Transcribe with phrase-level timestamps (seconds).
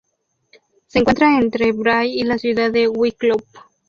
[0.87, 3.37] Se encuentra entre Bray y la ciudad de Wicklow.